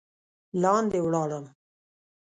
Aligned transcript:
لاندې 0.61 0.99
ولاړم. 1.05 1.45